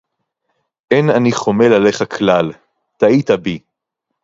[0.91, 2.51] אין אני חומל עלייך כלל.
[2.99, 3.59] טעית בי.